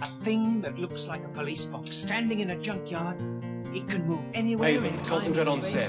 A 0.00 0.10
thing 0.24 0.60
that 0.60 0.78
looks 0.78 1.06
like 1.06 1.24
a 1.24 1.28
police 1.28 1.64
box 1.64 1.96
standing 1.96 2.40
in 2.40 2.50
a 2.50 2.56
junkyard. 2.60 3.16
It 3.74 3.88
can 3.88 4.06
move 4.06 4.20
anywhere. 4.34 4.68
Haven, 4.68 4.92
in 4.92 4.98
time 4.98 5.06
concentrate 5.08 5.48
on 5.48 5.62
space. 5.62 5.88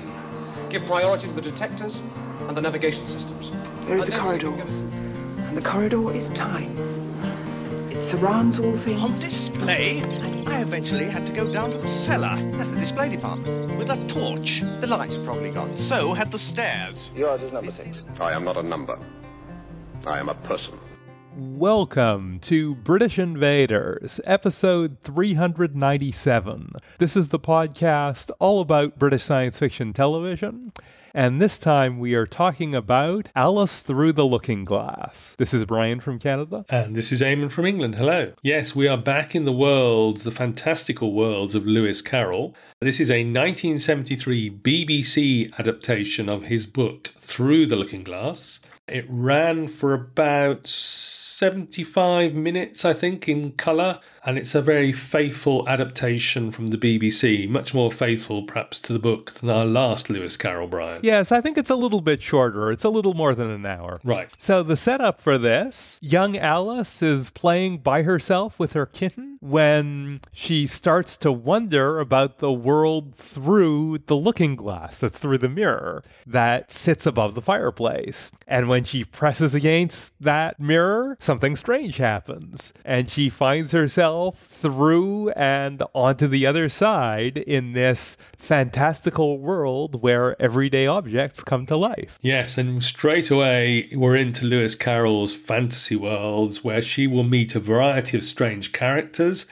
Give 0.69 0.85
priority 0.85 1.27
to 1.27 1.33
the 1.33 1.41
detectors 1.41 2.01
and 2.47 2.55
the 2.55 2.61
navigation 2.61 3.05
systems. 3.05 3.51
There 3.85 3.97
is 3.97 4.07
And 4.07 4.13
a 4.13 4.17
then 4.17 4.25
see 4.29 4.35
if 4.37 4.41
you 4.43 4.47
corridor. 4.47 4.47
can 4.47 4.57
get 4.57 4.67
us- 4.67 5.47
And 5.49 5.57
the 5.57 5.61
corridor 5.61 6.13
is 6.13 6.29
time. 6.29 6.71
It 7.91 8.01
surrounds 8.01 8.61
all 8.61 8.71
things. 8.77 9.01
On 9.03 9.09
things. 9.11 9.25
display, 9.49 10.01
I 10.47 10.61
eventually 10.61 11.09
had 11.09 11.25
to 11.27 11.33
go 11.33 11.51
down 11.51 11.71
to 11.71 11.77
the 11.77 11.87
cellar. 11.89 12.37
That's 12.53 12.71
the 12.71 12.79
display 12.79 13.09
department. 13.09 13.77
With 13.77 13.89
a 13.89 13.97
torch. 14.07 14.61
The 14.79 14.87
lights 14.87 15.17
are 15.17 15.23
probably 15.25 15.51
gone. 15.51 15.75
So 15.75 16.13
had 16.13 16.31
the 16.31 16.37
stairs. 16.39 17.11
Yours 17.13 17.41
is 17.41 17.51
number 17.51 17.73
six. 17.73 17.97
I 18.21 18.31
am 18.31 18.45
not 18.45 18.55
a 18.55 18.63
number. 18.63 18.97
I 20.05 20.17
am 20.17 20.29
a 20.29 20.33
person. 20.33 20.79
Welcome 21.39 22.39
to 22.39 22.73
British 22.73 23.19
Invaders, 23.19 24.19
episode 24.25 24.97
397. 25.03 26.71
This 26.97 27.15
is 27.15 27.27
the 27.27 27.37
podcast 27.37 28.31
all 28.39 28.59
about 28.59 28.97
British 28.97 29.25
science 29.25 29.59
fiction 29.59 29.93
television. 29.93 30.73
And 31.13 31.39
this 31.39 31.59
time 31.59 31.99
we 31.99 32.15
are 32.15 32.25
talking 32.25 32.73
about 32.73 33.29
Alice 33.35 33.81
Through 33.81 34.13
the 34.13 34.25
Looking 34.25 34.63
Glass. 34.63 35.35
This 35.37 35.53
is 35.53 35.63
Brian 35.65 35.99
from 35.99 36.17
Canada. 36.17 36.65
And 36.69 36.95
this 36.95 37.11
is 37.11 37.21
Eamon 37.21 37.51
from 37.51 37.67
England. 37.67 37.93
Hello. 37.95 38.33
Yes, 38.41 38.75
we 38.75 38.87
are 38.87 38.97
back 38.97 39.35
in 39.35 39.45
the 39.45 39.53
worlds, 39.53 40.23
the 40.23 40.31
fantastical 40.31 41.13
worlds 41.13 41.53
of 41.53 41.67
Lewis 41.67 42.01
Carroll. 42.01 42.55
This 42.81 42.99
is 42.99 43.11
a 43.11 43.23
1973 43.23 44.49
BBC 44.49 45.55
adaptation 45.59 46.29
of 46.29 46.45
his 46.45 46.65
book 46.65 47.13
Through 47.19 47.67
the 47.67 47.75
Looking 47.75 48.03
Glass. 48.03 48.59
It 48.87 49.05
ran 49.09 49.67
for 49.67 49.93
about 49.93 50.65
75 50.65 52.33
minutes, 52.33 52.85
I 52.85 52.93
think, 52.93 53.27
in 53.27 53.51
colour, 53.51 53.99
and 54.27 54.37
it's 54.37 54.53
a 54.53 54.61
very 54.61 54.91
faithful 54.91 55.67
adaptation 55.69 56.51
from 56.51 56.67
the 56.67 56.77
BBC, 56.77 57.47
much 57.47 57.73
more 57.73 57.89
faithful 57.89 58.43
perhaps 58.43 58.77
to 58.81 58.91
the 58.91 58.99
book 58.99 59.31
than 59.31 59.49
our 59.49 59.63
last 59.63 60.09
Lewis 60.09 60.35
Carroll, 60.35 60.67
Brian. 60.67 60.99
Yes, 61.01 61.31
I 61.31 61.39
think 61.39 61.57
it's 61.57 61.69
a 61.69 61.75
little 61.75 62.01
bit 62.01 62.21
shorter. 62.21 62.69
It's 62.69 62.83
a 62.83 62.89
little 62.89 63.13
more 63.13 63.33
than 63.33 63.49
an 63.49 63.65
hour. 63.65 64.01
Right. 64.03 64.29
So 64.37 64.63
the 64.63 64.75
setup 64.75 65.21
for 65.21 65.37
this, 65.37 65.97
young 66.01 66.35
Alice 66.35 67.01
is 67.01 67.29
playing 67.29 67.77
by 67.77 68.03
herself 68.03 68.59
with 68.59 68.73
her 68.73 68.85
kitten 68.85 69.37
when 69.39 70.19
she 70.33 70.67
starts 70.67 71.15
to 71.15 71.31
wonder 71.31 71.99
about 71.99 72.39
the 72.39 72.51
world 72.51 73.15
through 73.15 73.99
the 74.07 74.15
looking 74.15 74.57
glass 74.57 74.97
that's 74.97 75.19
through 75.19 75.37
the 75.37 75.47
mirror 75.47 76.03
that 76.25 76.69
sits 76.69 77.05
above 77.05 77.33
the 77.33 77.41
fireplace. 77.41 78.31
And 78.45 78.67
when 78.67 78.83
she 78.83 79.05
presses 79.05 79.53
against 79.53 80.11
that 80.19 80.59
mirror, 80.59 81.15
something 81.21 81.55
strange 81.55 81.95
happens. 81.95 82.73
And 82.83 83.09
she 83.09 83.29
finds 83.29 83.71
herself 83.71 84.16
through 84.37 85.29
and 85.31 85.83
onto 85.93 86.27
the 86.27 86.45
other 86.45 86.69
side 86.69 87.37
in 87.37 87.73
this 87.73 88.17
fantastical 88.37 89.37
world 89.37 90.01
where 90.01 90.39
everyday 90.41 90.87
objects 90.87 91.43
come 91.43 91.65
to 91.65 91.77
life. 91.77 92.17
Yes, 92.21 92.57
and 92.57 92.83
straight 92.83 93.29
away 93.29 93.89
we're 93.93 94.15
into 94.15 94.45
Lewis 94.45 94.75
Carroll's 94.75 95.35
fantasy 95.35 95.95
worlds 95.95 96.63
where 96.63 96.81
she 96.81 97.07
will 97.07 97.23
meet 97.23 97.55
a 97.55 97.59
variety 97.59 98.17
of 98.17 98.23
strange 98.23 98.73
characters. 98.73 99.45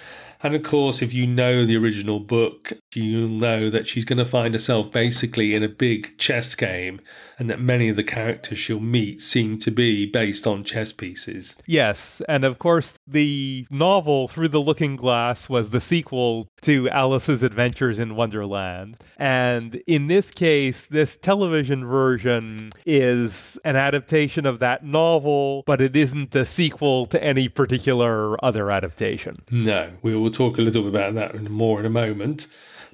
And 0.45 0.53
of 0.53 0.61
course, 0.61 1.01
if 1.01 1.11
you 1.11 1.25
know 1.25 1.65
the 1.65 1.75
original 1.75 2.19
book, 2.19 2.73
you'll 2.93 3.27
know 3.27 3.71
that 3.71 3.87
she's 3.87 4.05
going 4.05 4.19
to 4.19 4.25
find 4.25 4.53
herself 4.53 4.91
basically 4.91 5.55
in 5.55 5.63
a 5.63 5.67
big 5.67 6.19
chess 6.19 6.53
game, 6.53 6.99
and 7.39 7.49
that 7.49 7.59
many 7.59 7.89
of 7.89 7.95
the 7.95 8.03
characters 8.03 8.59
she'll 8.59 8.79
meet 8.79 9.23
seem 9.23 9.57
to 9.57 9.71
be 9.71 10.05
based 10.05 10.45
on 10.45 10.63
chess 10.63 10.91
pieces. 10.91 11.55
Yes, 11.65 12.21
and 12.29 12.45
of 12.45 12.59
course, 12.59 12.93
the 13.07 13.65
novel 13.71 14.27
Through 14.27 14.49
the 14.49 14.61
Looking 14.61 14.95
Glass 14.95 15.49
was 15.49 15.71
the 15.71 15.81
sequel 15.81 16.47
to 16.65 16.89
Alice's 16.89 17.43
Adventures 17.43 17.99
in 17.99 18.15
Wonderland. 18.15 18.97
And 19.17 19.75
in 19.85 20.07
this 20.07 20.31
case, 20.31 20.87
this 20.87 21.15
television 21.15 21.85
version 21.85 22.71
is 22.87 23.59
an 23.63 23.75
adaptation 23.75 24.47
of 24.47 24.57
that 24.59 24.83
novel, 24.83 25.63
but 25.67 25.79
it 25.79 25.95
isn't 25.95 26.33
a 26.33 26.43
sequel 26.43 27.05
to 27.07 27.23
any 27.23 27.49
particular 27.49 28.43
other 28.43 28.71
adaptation. 28.71 29.43
No, 29.51 29.91
we 30.01 30.15
will 30.15 30.31
talk 30.31 30.57
a 30.57 30.61
little 30.61 30.81
bit 30.81 30.89
about 30.89 31.13
that 31.13 31.39
more 31.51 31.79
in 31.79 31.85
a 31.85 31.89
moment. 31.91 32.47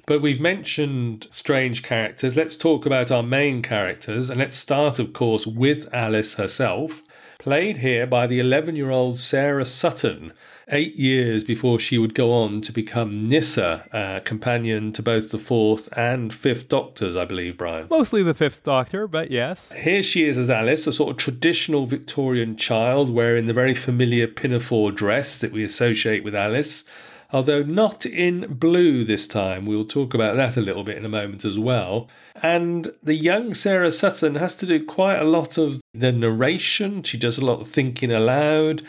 But 0.04 0.20
we've 0.20 0.40
mentioned 0.40 1.28
strange 1.30 1.82
characters. 1.82 2.36
Let's 2.36 2.56
talk 2.56 2.84
about 2.84 3.10
our 3.10 3.22
main 3.22 3.62
characters. 3.62 4.28
And 4.28 4.38
let's 4.38 4.56
start, 4.56 4.98
of 4.98 5.14
course, 5.14 5.46
with 5.46 5.88
Alice 5.94 6.34
herself, 6.34 7.02
played 7.42 7.78
here 7.78 8.06
by 8.06 8.24
the 8.24 8.38
11 8.38 8.76
year 8.76 8.90
old 8.92 9.18
Sarah 9.18 9.64
Sutton, 9.64 10.32
eight 10.68 10.94
years 10.94 11.42
before 11.42 11.80
she 11.80 11.98
would 11.98 12.14
go 12.14 12.30
on 12.30 12.60
to 12.60 12.72
become 12.72 13.28
Nyssa, 13.28 13.88
uh, 13.92 14.20
companion 14.20 14.92
to 14.92 15.02
both 15.02 15.32
the 15.32 15.40
fourth 15.40 15.88
and 15.96 16.32
fifth 16.32 16.68
Doctors, 16.68 17.16
I 17.16 17.24
believe, 17.24 17.58
Brian. 17.58 17.88
Mostly 17.90 18.22
the 18.22 18.32
Fifth 18.32 18.62
Doctor, 18.62 19.08
but 19.08 19.32
yes. 19.32 19.72
Here 19.72 20.04
she 20.04 20.22
is 20.22 20.38
as 20.38 20.48
Alice, 20.48 20.86
a 20.86 20.92
sort 20.92 21.10
of 21.10 21.16
traditional 21.16 21.84
Victorian 21.86 22.56
child 22.56 23.10
wearing 23.10 23.46
the 23.46 23.52
very 23.52 23.74
familiar 23.74 24.28
pinafore 24.28 24.92
dress 24.92 25.40
that 25.40 25.50
we 25.50 25.64
associate 25.64 26.22
with 26.22 26.36
Alice, 26.36 26.84
although 27.32 27.62
not 27.62 28.04
in 28.04 28.54
blue 28.54 29.04
this 29.04 29.26
time. 29.26 29.66
We'll 29.66 29.84
talk 29.84 30.14
about 30.14 30.36
that 30.36 30.56
a 30.56 30.60
little 30.60 30.84
bit 30.84 30.98
in 30.98 31.04
a 31.04 31.08
moment 31.08 31.44
as 31.44 31.58
well. 31.58 32.08
And 32.42 32.92
the 33.02 33.14
young 33.14 33.54
Sarah 33.54 33.90
Sutton 33.90 34.34
has 34.36 34.54
to 34.56 34.66
do 34.66 34.84
quite 34.84 35.18
a 35.18 35.24
lot 35.24 35.58
of 35.58 35.80
the 35.94 36.12
narration, 36.12 37.02
she 37.02 37.18
does 37.18 37.38
a 37.38 37.44
lot 37.44 37.60
of 37.60 37.68
thinking 37.68 38.12
aloud. 38.12 38.82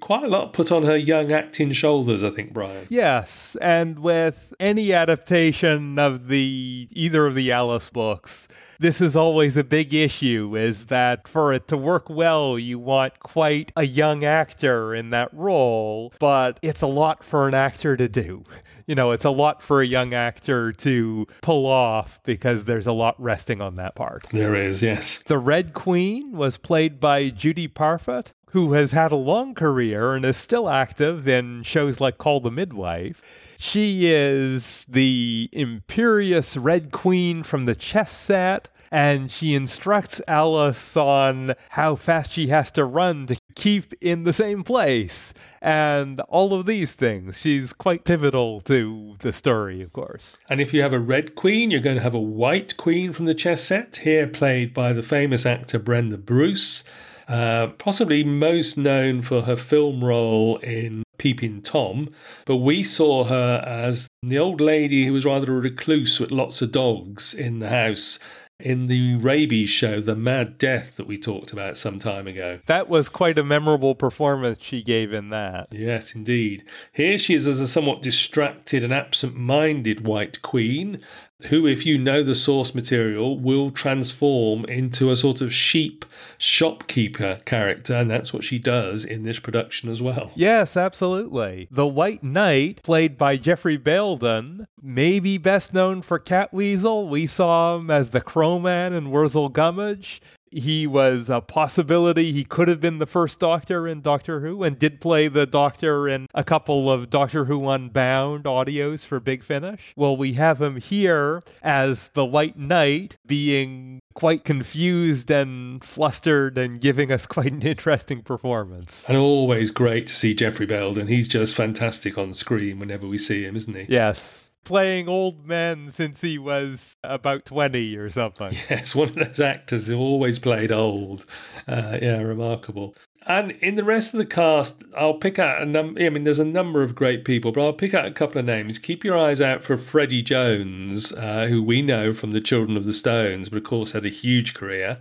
Quite 0.00 0.24
a 0.24 0.28
lot 0.28 0.52
put 0.52 0.70
on 0.72 0.84
her 0.84 0.96
young 0.96 1.32
acting 1.32 1.72
shoulders, 1.72 2.22
I 2.22 2.30
think, 2.30 2.52
Brian. 2.52 2.86
Yes, 2.88 3.56
and 3.60 3.98
with 3.98 4.52
any 4.60 4.92
adaptation 4.92 5.98
of 5.98 6.28
the 6.28 6.88
either 6.92 7.26
of 7.26 7.34
the 7.34 7.52
Alice 7.52 7.90
books, 7.90 8.48
this 8.80 9.00
is 9.00 9.16
always 9.16 9.56
a 9.56 9.64
big 9.64 9.92
issue 9.92 10.56
is 10.56 10.86
that 10.86 11.26
for 11.26 11.52
it 11.52 11.66
to 11.68 11.76
work 11.76 12.08
well, 12.08 12.58
you 12.58 12.78
want 12.78 13.18
quite 13.18 13.72
a 13.76 13.84
young 13.84 14.24
actor 14.24 14.94
in 14.94 15.10
that 15.10 15.32
role, 15.34 16.12
but 16.20 16.60
it's 16.62 16.82
a 16.82 16.86
lot 16.86 17.24
for 17.24 17.48
an 17.48 17.54
actor 17.54 17.96
to 17.96 18.08
do. 18.08 18.44
You 18.86 18.94
know, 18.94 19.10
it's 19.10 19.26
a 19.26 19.30
lot 19.30 19.62
for 19.62 19.82
a 19.82 19.86
young 19.86 20.14
actor 20.14 20.72
to 20.72 21.26
pull 21.42 21.66
off 21.66 22.22
because 22.24 22.64
there's 22.64 22.86
a 22.86 22.92
lot 22.92 23.20
resting 23.20 23.60
on 23.60 23.76
that 23.76 23.94
part. 23.94 24.24
There 24.32 24.54
is, 24.54 24.82
yes. 24.82 25.22
The 25.24 25.36
Red 25.36 25.74
Queen 25.74 26.32
was 26.32 26.56
played 26.56 26.98
by 26.98 27.28
Judy 27.28 27.68
Parfitt, 27.68 28.32
who 28.50 28.72
has 28.72 28.92
had 28.92 29.12
a 29.12 29.16
long 29.16 29.54
career 29.54 30.14
and 30.14 30.24
is 30.24 30.36
still 30.36 30.68
active 30.68 31.28
in 31.28 31.62
shows 31.62 32.00
like 32.00 32.18
Call 32.18 32.40
the 32.40 32.50
Midwife. 32.50 33.22
She 33.58 34.06
is 34.06 34.86
the 34.88 35.48
imperious 35.52 36.56
Red 36.56 36.92
Queen 36.92 37.42
from 37.42 37.66
the 37.66 37.74
chess 37.74 38.12
set, 38.12 38.68
and 38.90 39.30
she 39.30 39.54
instructs 39.54 40.20
Alice 40.26 40.96
on 40.96 41.54
how 41.70 41.96
fast 41.96 42.32
she 42.32 42.46
has 42.46 42.70
to 42.70 42.84
run 42.84 43.26
to 43.26 43.36
keep 43.54 43.92
in 44.00 44.24
the 44.24 44.32
same 44.32 44.62
place. 44.62 45.34
And 45.60 46.20
all 46.20 46.54
of 46.54 46.66
these 46.66 46.92
things. 46.92 47.40
She's 47.40 47.72
quite 47.72 48.04
pivotal 48.04 48.60
to 48.62 49.16
the 49.18 49.32
story, 49.32 49.82
of 49.82 49.92
course. 49.92 50.38
And 50.48 50.60
if 50.60 50.72
you 50.72 50.82
have 50.82 50.92
a 50.92 51.00
red 51.00 51.34
queen, 51.34 51.72
you're 51.72 51.80
going 51.80 51.96
to 51.96 52.02
have 52.02 52.14
a 52.14 52.20
white 52.20 52.76
queen 52.76 53.12
from 53.12 53.26
the 53.26 53.34
chess 53.34 53.64
set, 53.64 53.96
here 53.96 54.28
played 54.28 54.72
by 54.72 54.92
the 54.92 55.02
famous 55.02 55.44
actor 55.44 55.80
Brenda 55.80 56.16
Bruce, 56.16 56.84
uh, 57.28 57.68
possibly 57.78 58.24
most 58.24 58.76
known 58.76 59.22
for 59.22 59.42
her 59.42 59.56
film 59.56 60.02
role 60.02 60.56
in 60.58 61.02
Peeping 61.18 61.62
Tom. 61.62 62.08
But 62.46 62.56
we 62.56 62.82
saw 62.82 63.24
her 63.24 63.62
as 63.66 64.08
the 64.22 64.38
old 64.38 64.60
lady 64.60 65.04
who 65.04 65.12
was 65.12 65.26
rather 65.26 65.56
a 65.56 65.60
recluse 65.60 66.18
with 66.18 66.30
lots 66.30 66.62
of 66.62 66.72
dogs 66.72 67.34
in 67.34 67.58
the 67.58 67.68
house 67.68 68.18
in 68.60 68.88
the 68.88 69.14
rabies 69.16 69.70
show, 69.70 70.00
The 70.00 70.16
Mad 70.16 70.58
Death, 70.58 70.96
that 70.96 71.06
we 71.06 71.16
talked 71.16 71.52
about 71.52 71.78
some 71.78 72.00
time 72.00 72.26
ago. 72.26 72.58
That 72.66 72.88
was 72.88 73.08
quite 73.08 73.38
a 73.38 73.44
memorable 73.44 73.94
performance 73.94 74.58
she 74.60 74.82
gave 74.82 75.12
in 75.12 75.30
that. 75.30 75.68
Yes, 75.70 76.14
indeed. 76.14 76.64
Here 76.92 77.18
she 77.18 77.34
is 77.34 77.46
as 77.46 77.60
a 77.60 77.68
somewhat 77.68 78.02
distracted 78.02 78.82
and 78.82 78.92
absent 78.92 79.36
minded 79.36 80.06
White 80.06 80.42
Queen, 80.42 80.98
who, 81.46 81.66
if 81.66 81.86
you 81.86 81.98
know 81.98 82.22
the 82.22 82.34
source 82.34 82.74
material, 82.74 83.38
will 83.38 83.70
transform 83.70 84.64
into 84.64 85.10
a 85.10 85.16
sort 85.16 85.40
of 85.40 85.52
sheep 85.52 86.04
shopkeeper 86.36 87.40
character, 87.44 87.94
and 87.94 88.10
that's 88.10 88.32
what 88.32 88.42
she 88.42 88.58
does 88.58 89.04
in 89.04 89.22
this 89.22 89.38
production 89.38 89.88
as 89.88 90.02
well. 90.02 90.32
Yes, 90.34 90.76
absolutely. 90.76 91.68
The 91.70 91.86
White 91.86 92.24
Knight, 92.24 92.82
played 92.82 93.16
by 93.16 93.36
Geoffrey 93.36 93.78
Bayldon, 93.78 94.66
may 94.82 95.20
be 95.20 95.38
best 95.38 95.72
known 95.72 96.02
for 96.02 96.18
Catweazle. 96.18 97.08
We 97.08 97.26
saw 97.26 97.76
him 97.76 97.90
as 97.90 98.10
the 98.10 98.20
Crowman 98.20 98.92
in 98.92 99.10
Wurzel 99.10 99.48
Gummidge. 99.48 100.20
He 100.50 100.86
was 100.86 101.28
a 101.30 101.40
possibility. 101.40 102.32
He 102.32 102.44
could 102.44 102.68
have 102.68 102.80
been 102.80 102.98
the 102.98 103.06
first 103.06 103.38
Doctor 103.38 103.86
in 103.86 104.00
Doctor 104.00 104.40
Who 104.40 104.62
and 104.62 104.78
did 104.78 105.00
play 105.00 105.28
the 105.28 105.46
Doctor 105.46 106.08
in 106.08 106.26
a 106.34 106.44
couple 106.44 106.90
of 106.90 107.10
Doctor 107.10 107.46
Who 107.46 107.68
Unbound 107.68 108.44
audios 108.44 109.04
for 109.04 109.20
Big 109.20 109.44
Finish. 109.44 109.92
Well, 109.96 110.16
we 110.16 110.34
have 110.34 110.60
him 110.60 110.76
here 110.76 111.42
as 111.62 112.08
the 112.14 112.24
White 112.24 112.58
Knight 112.58 113.16
being 113.26 114.00
quite 114.14 114.44
confused 114.44 115.30
and 115.30 115.84
flustered 115.84 116.58
and 116.58 116.80
giving 116.80 117.12
us 117.12 117.26
quite 117.38 117.52
an 117.52 117.62
interesting 117.62 118.22
performance. 118.22 119.04
And 119.06 119.16
always 119.16 119.70
great 119.70 120.06
to 120.08 120.14
see 120.14 120.34
Geoffrey 120.34 120.66
Bayldon. 120.66 121.08
He's 121.08 121.28
just 121.28 121.54
fantastic 121.54 122.18
on 122.18 122.34
screen 122.34 122.78
whenever 122.78 123.06
we 123.06 123.18
see 123.18 123.44
him, 123.44 123.54
isn't 123.56 123.74
he? 123.74 123.86
Yes. 123.88 124.47
Playing 124.64 125.08
old 125.08 125.46
men 125.46 125.90
since 125.90 126.20
he 126.20 126.36
was 126.36 126.94
about 127.02 127.46
20 127.46 127.96
or 127.96 128.10
something. 128.10 128.54
Yes, 128.70 128.94
one 128.94 129.08
of 129.08 129.14
those 129.14 129.40
actors 129.40 129.86
who 129.86 129.96
always 129.98 130.38
played 130.38 130.70
old. 130.70 131.24
Uh, 131.66 131.98
yeah, 132.02 132.20
remarkable. 132.20 132.94
And 133.26 133.52
in 133.52 133.76
the 133.76 133.84
rest 133.84 134.14
of 134.14 134.18
the 134.18 134.26
cast, 134.26 134.82
I'll 134.96 135.18
pick 135.18 135.38
out 135.38 135.60
a 135.60 135.66
number. 135.66 136.00
I 136.00 136.08
mean, 136.08 136.24
there's 136.24 136.38
a 136.38 136.44
number 136.44 136.82
of 136.82 136.94
great 136.94 137.24
people, 137.24 137.52
but 137.52 137.62
I'll 137.62 137.72
pick 137.74 137.92
out 137.92 138.06
a 138.06 138.10
couple 138.10 138.38
of 138.38 138.46
names. 138.46 138.78
Keep 138.78 139.04
your 139.04 139.18
eyes 139.18 139.40
out 139.40 139.64
for 139.64 139.76
Freddie 139.76 140.22
Jones, 140.22 141.12
uh, 141.12 141.46
who 141.46 141.62
we 141.62 141.82
know 141.82 142.12
from 142.14 142.32
the 142.32 142.40
Children 142.40 142.76
of 142.76 142.84
the 142.84 142.94
Stones, 142.94 143.50
but 143.50 143.58
of 143.58 143.64
course 143.64 143.92
had 143.92 144.06
a 144.06 144.10
huge 144.10 144.54
career. 144.54 144.98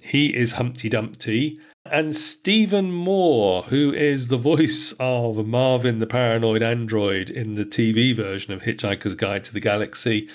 He 0.00 0.34
is 0.34 0.52
Humpty 0.52 0.88
Dumpty. 0.88 1.58
And 1.90 2.14
Stephen 2.14 2.92
Moore, 2.92 3.62
who 3.62 3.92
is 3.94 4.28
the 4.28 4.36
voice 4.36 4.92
of 5.00 5.46
Marvin 5.46 5.98
the 5.98 6.06
Paranoid 6.06 6.62
Android 6.62 7.30
in 7.30 7.54
the 7.54 7.64
TV 7.64 8.14
version 8.14 8.52
of 8.52 8.62
Hitchhiker's 8.62 9.14
Guide 9.14 9.44
to 9.44 9.52
the 9.54 9.60
Galaxy. 9.60 10.28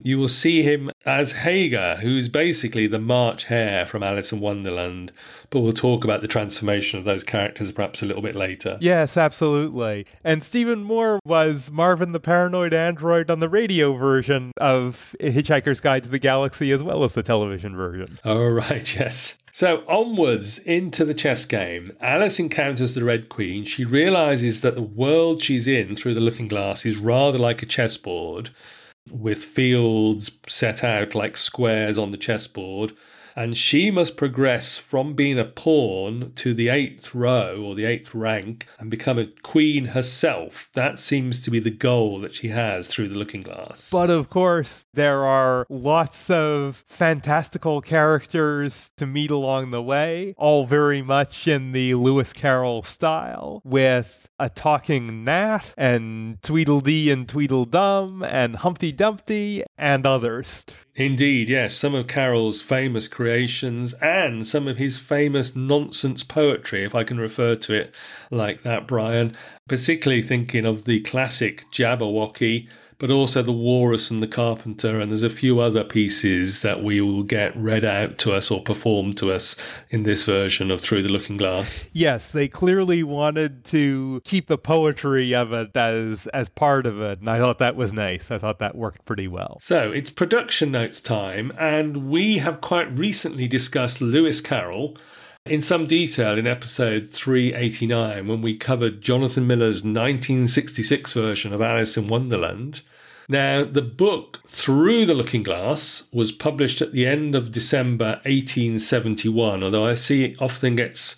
You 0.00 0.18
will 0.18 0.28
see 0.28 0.62
him 0.62 0.92
as 1.04 1.32
Haigha, 1.32 1.98
who's 1.98 2.28
basically 2.28 2.86
the 2.86 3.00
March 3.00 3.44
Hare 3.44 3.84
from 3.84 4.04
Alice 4.04 4.30
in 4.30 4.38
Wonderland. 4.38 5.10
But 5.50 5.60
we'll 5.60 5.72
talk 5.72 6.04
about 6.04 6.20
the 6.20 6.28
transformation 6.28 7.00
of 7.00 7.04
those 7.04 7.24
characters 7.24 7.72
perhaps 7.72 8.00
a 8.00 8.06
little 8.06 8.22
bit 8.22 8.36
later. 8.36 8.78
Yes, 8.80 9.16
absolutely. 9.16 10.06
And 10.22 10.44
Stephen 10.44 10.84
Moore 10.84 11.18
was 11.24 11.68
Marvin 11.72 12.12
the 12.12 12.20
Paranoid 12.20 12.72
Android 12.72 13.28
on 13.28 13.40
the 13.40 13.48
radio 13.48 13.92
version 13.94 14.52
of 14.58 15.16
Hitchhiker's 15.20 15.80
Guide 15.80 16.04
to 16.04 16.08
the 16.08 16.20
Galaxy 16.20 16.70
as 16.70 16.84
well 16.84 17.02
as 17.02 17.14
the 17.14 17.24
television 17.24 17.74
version. 17.74 18.20
Oh, 18.24 18.46
right, 18.48 18.94
yes. 18.94 19.36
So, 19.50 19.82
onwards 19.88 20.58
into 20.60 21.04
the 21.04 21.14
chess 21.14 21.44
game, 21.44 21.90
Alice 22.00 22.38
encounters 22.38 22.94
the 22.94 23.02
Red 23.02 23.28
Queen. 23.28 23.64
She 23.64 23.84
realizes 23.84 24.60
that 24.60 24.76
the 24.76 24.82
world 24.82 25.42
she's 25.42 25.66
in 25.66 25.96
through 25.96 26.14
the 26.14 26.20
looking 26.20 26.46
glass 26.46 26.86
is 26.86 26.98
rather 26.98 27.38
like 27.38 27.62
a 27.62 27.66
chessboard 27.66 28.50
with 29.10 29.42
fields 29.42 30.30
set 30.46 30.84
out 30.84 31.14
like 31.14 31.36
squares 31.36 31.98
on 31.98 32.10
the 32.10 32.16
chessboard. 32.16 32.92
And 33.38 33.56
she 33.56 33.92
must 33.92 34.16
progress 34.16 34.78
from 34.78 35.14
being 35.14 35.38
a 35.38 35.44
pawn 35.44 36.32
to 36.34 36.52
the 36.52 36.68
eighth 36.70 37.14
row 37.14 37.62
or 37.64 37.76
the 37.76 37.84
eighth 37.84 38.12
rank 38.12 38.66
and 38.80 38.90
become 38.90 39.16
a 39.16 39.26
queen 39.44 39.84
herself. 39.84 40.70
That 40.74 40.98
seems 40.98 41.40
to 41.42 41.50
be 41.52 41.60
the 41.60 41.70
goal 41.70 42.18
that 42.18 42.34
she 42.34 42.48
has 42.48 42.88
through 42.88 43.10
the 43.10 43.16
looking 43.16 43.42
glass. 43.42 43.90
But 43.92 44.10
of 44.10 44.28
course, 44.28 44.86
there 44.92 45.24
are 45.24 45.68
lots 45.68 46.28
of 46.28 46.84
fantastical 46.88 47.80
characters 47.80 48.90
to 48.96 49.06
meet 49.06 49.30
along 49.30 49.70
the 49.70 49.82
way, 49.82 50.34
all 50.36 50.66
very 50.66 51.00
much 51.00 51.46
in 51.46 51.70
the 51.70 51.94
Lewis 51.94 52.32
Carroll 52.32 52.82
style, 52.82 53.62
with 53.64 54.28
a 54.40 54.50
talking 54.50 55.22
gnat 55.22 55.74
and 55.78 56.42
Tweedledee 56.42 57.12
and 57.12 57.28
Tweedledum 57.28 58.24
and 58.24 58.56
Humpty 58.56 58.90
Dumpty 58.90 59.62
and 59.78 60.04
others. 60.04 60.66
Indeed, 60.96 61.48
yes, 61.48 61.74
some 61.74 61.94
of 61.94 62.08
Carroll's 62.08 62.60
famous 62.60 63.06
creations 63.06 63.92
and 63.94 64.46
some 64.46 64.66
of 64.66 64.76
his 64.76 64.98
famous 64.98 65.54
nonsense 65.54 66.24
poetry, 66.24 66.82
if 66.84 66.94
I 66.94 67.04
can 67.04 67.18
refer 67.18 67.54
to 67.54 67.74
it 67.74 67.94
like 68.30 68.62
that, 68.62 68.88
Brian. 68.88 69.36
Particularly 69.68 70.22
thinking 70.22 70.66
of 70.66 70.84
the 70.84 71.00
classic 71.00 71.64
Jabberwocky 71.72 72.68
but 72.98 73.10
also 73.10 73.42
the 73.42 73.52
Walrus 73.52 74.10
and 74.10 74.22
the 74.22 74.26
Carpenter, 74.26 74.98
and 74.98 75.10
there's 75.10 75.22
a 75.22 75.30
few 75.30 75.60
other 75.60 75.84
pieces 75.84 76.62
that 76.62 76.82
we 76.82 77.00
will 77.00 77.22
get 77.22 77.56
read 77.56 77.84
out 77.84 78.18
to 78.18 78.32
us 78.32 78.50
or 78.50 78.62
performed 78.62 79.16
to 79.18 79.32
us 79.32 79.54
in 79.90 80.02
this 80.02 80.24
version 80.24 80.70
of 80.70 80.80
Through 80.80 81.02
the 81.02 81.08
Looking 81.08 81.36
Glass. 81.36 81.84
Yes, 81.92 82.32
they 82.32 82.48
clearly 82.48 83.02
wanted 83.02 83.64
to 83.66 84.20
keep 84.24 84.48
the 84.48 84.58
poetry 84.58 85.34
of 85.34 85.52
it 85.52 85.76
as 85.76 86.26
as 86.28 86.48
part 86.48 86.86
of 86.86 87.00
it, 87.00 87.20
and 87.20 87.30
I 87.30 87.38
thought 87.38 87.58
that 87.58 87.76
was 87.76 87.92
nice. 87.92 88.30
I 88.30 88.38
thought 88.38 88.58
that 88.58 88.74
worked 88.74 89.04
pretty 89.04 89.28
well. 89.28 89.58
So 89.60 89.92
it's 89.92 90.10
production 90.10 90.72
notes 90.72 91.00
time, 91.00 91.52
and 91.58 92.10
we 92.10 92.38
have 92.38 92.60
quite 92.60 92.92
recently 92.92 93.46
discussed 93.46 94.00
Lewis 94.00 94.40
Carroll 94.40 94.96
in 95.50 95.62
some 95.62 95.86
detail 95.86 96.38
in 96.38 96.46
episode 96.46 97.10
389 97.10 98.26
when 98.26 98.42
we 98.42 98.56
covered 98.56 99.00
Jonathan 99.00 99.46
Miller's 99.46 99.82
1966 99.82 101.12
version 101.12 101.52
of 101.52 101.60
Alice 101.60 101.96
in 101.96 102.08
Wonderland. 102.08 102.82
Now, 103.28 103.64
the 103.64 103.82
book 103.82 104.40
Through 104.46 105.06
the 105.06 105.14
Looking 105.14 105.42
Glass 105.42 106.04
was 106.12 106.32
published 106.32 106.80
at 106.80 106.92
the 106.92 107.06
end 107.06 107.34
of 107.34 107.52
December 107.52 108.20
1871, 108.24 109.62
although 109.62 109.84
I 109.86 109.96
see 109.96 110.24
it 110.24 110.40
often 110.40 110.76
gets 110.76 111.14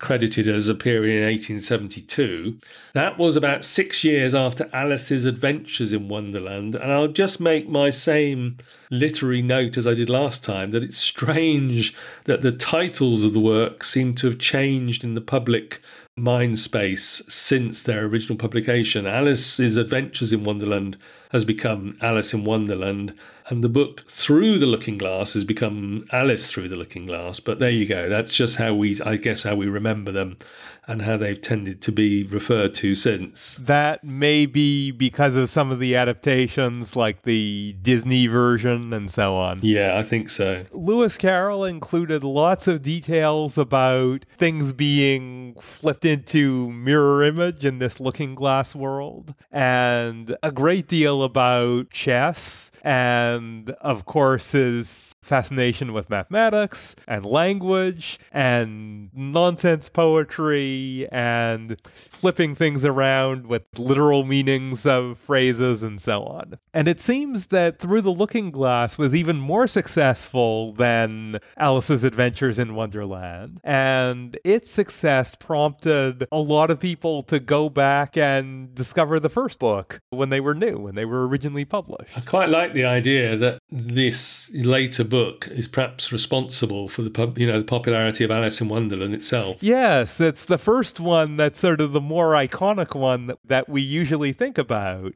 credited 0.00 0.48
as 0.48 0.68
appearing 0.68 1.16
in 1.16 1.22
1872. 1.22 2.58
That 2.94 3.16
was 3.16 3.36
about 3.36 3.64
six 3.64 4.04
years 4.04 4.34
after 4.34 4.68
Alice's 4.72 5.24
adventures 5.24 5.92
in 5.92 6.08
Wonderland, 6.08 6.74
and 6.74 6.92
I'll 6.92 7.08
just 7.08 7.40
make 7.40 7.68
my 7.68 7.90
same 7.90 8.58
literary 8.90 9.42
note 9.42 9.76
as 9.76 9.86
I 9.86 9.94
did 9.94 10.10
last 10.10 10.44
time 10.44 10.72
that 10.72 10.82
it's 10.82 10.98
strange 10.98 11.94
that 12.24 12.42
the 12.42 12.52
titles 12.52 13.24
of 13.24 13.32
the 13.32 13.40
work 13.40 13.84
seem 13.84 14.14
to 14.16 14.26
have 14.26 14.38
changed 14.38 15.04
in 15.04 15.14
the 15.14 15.20
public 15.20 15.80
mind 16.16 16.58
space 16.58 17.22
since 17.28 17.82
their 17.82 18.04
original 18.04 18.38
publication. 18.38 19.06
Alice's 19.06 19.76
Adventures 19.76 20.32
in 20.32 20.44
Wonderland 20.44 20.96
has 21.34 21.44
become 21.44 21.98
Alice 22.00 22.32
in 22.32 22.44
Wonderland, 22.44 23.12
and 23.48 23.62
the 23.62 23.68
book 23.68 24.08
Through 24.08 24.58
the 24.58 24.66
Looking 24.66 24.96
Glass 24.96 25.34
has 25.34 25.42
become 25.42 26.06
Alice 26.12 26.46
Through 26.46 26.68
the 26.68 26.76
Looking 26.76 27.06
Glass. 27.06 27.40
But 27.40 27.58
there 27.58 27.70
you 27.70 27.86
go. 27.86 28.08
That's 28.08 28.32
just 28.32 28.56
how 28.56 28.72
we, 28.72 29.00
I 29.04 29.16
guess, 29.16 29.42
how 29.42 29.56
we 29.56 29.66
remember 29.66 30.12
them 30.12 30.38
and 30.86 31.02
how 31.02 31.16
they've 31.16 31.40
tended 31.40 31.80
to 31.80 31.90
be 31.90 32.24
referred 32.24 32.74
to 32.74 32.94
since. 32.94 33.56
That 33.56 34.04
may 34.04 34.46
be 34.46 34.90
because 34.90 35.34
of 35.34 35.50
some 35.50 35.70
of 35.70 35.80
the 35.80 35.96
adaptations, 35.96 36.94
like 36.94 37.22
the 37.22 37.74
Disney 37.80 38.26
version 38.26 38.92
and 38.92 39.10
so 39.10 39.34
on. 39.34 39.60
Yeah, 39.62 39.98
I 39.98 40.02
think 40.02 40.28
so. 40.28 40.66
Lewis 40.72 41.16
Carroll 41.16 41.64
included 41.64 42.22
lots 42.22 42.68
of 42.68 42.82
details 42.82 43.56
about 43.56 44.26
things 44.36 44.72
being 44.72 45.56
flipped 45.58 46.04
into 46.04 46.70
mirror 46.70 47.24
image 47.24 47.64
in 47.64 47.78
this 47.78 47.98
looking 47.98 48.34
glass 48.34 48.74
world, 48.74 49.34
and 49.50 50.36
a 50.42 50.52
great 50.52 50.86
deal 50.86 51.22
about 51.24 51.90
chess 51.90 52.70
and 52.82 53.70
of 53.80 54.04
course 54.04 54.52
his 54.52 55.13
fascination 55.24 55.92
with 55.92 56.10
mathematics 56.10 56.94
and 57.08 57.24
language 57.24 58.18
and 58.30 59.10
nonsense 59.14 59.88
poetry 59.88 61.08
and 61.10 61.80
flipping 62.10 62.54
things 62.54 62.84
around 62.84 63.46
with 63.46 63.62
literal 63.76 64.24
meanings 64.24 64.86
of 64.86 65.18
phrases 65.18 65.82
and 65.82 66.00
so 66.00 66.22
on. 66.24 66.58
And 66.72 66.88
it 66.88 67.00
seems 67.00 67.48
that 67.48 67.78
Through 67.78 68.02
the 68.02 68.12
Looking 68.12 68.50
Glass 68.50 68.98
was 68.98 69.14
even 69.14 69.36
more 69.36 69.66
successful 69.66 70.72
than 70.72 71.38
Alice's 71.56 72.04
Adventures 72.04 72.58
in 72.58 72.74
Wonderland. 72.74 73.60
And 73.64 74.38
its 74.44 74.70
success 74.70 75.34
prompted 75.34 76.26
a 76.30 76.38
lot 76.38 76.70
of 76.70 76.78
people 76.80 77.22
to 77.24 77.40
go 77.40 77.68
back 77.68 78.16
and 78.16 78.74
discover 78.74 79.20
the 79.20 79.28
first 79.28 79.58
book 79.58 80.00
when 80.10 80.30
they 80.30 80.40
were 80.40 80.54
new, 80.54 80.78
when 80.78 80.94
they 80.94 81.04
were 81.04 81.26
originally 81.26 81.64
published. 81.64 82.16
I 82.16 82.20
quite 82.20 82.48
like 82.48 82.72
the 82.72 82.84
idea 82.84 83.36
that 83.36 83.58
this 83.70 84.50
later 84.52 85.04
book 85.14 85.46
is 85.52 85.68
perhaps 85.68 86.10
responsible 86.10 86.88
for 86.88 87.02
the 87.02 87.32
you 87.36 87.46
know 87.46 87.58
the 87.58 87.64
popularity 87.64 88.24
of 88.24 88.32
Alice 88.32 88.60
in 88.60 88.68
Wonderland 88.68 89.14
itself. 89.14 89.58
Yes, 89.60 90.20
it's 90.20 90.44
the 90.44 90.58
first 90.58 90.98
one 90.98 91.36
that's 91.36 91.60
sort 91.60 91.80
of 91.80 91.92
the 91.92 92.00
more 92.00 92.32
iconic 92.32 92.96
one 92.98 93.28
that, 93.28 93.38
that 93.44 93.68
we 93.68 93.80
usually 93.80 94.32
think 94.32 94.58
about. 94.58 95.12